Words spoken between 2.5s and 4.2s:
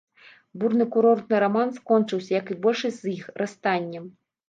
і большасць з іх, расстаннем.